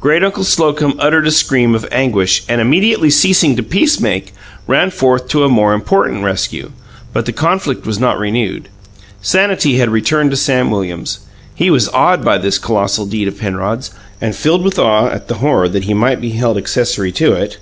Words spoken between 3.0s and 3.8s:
ceasing to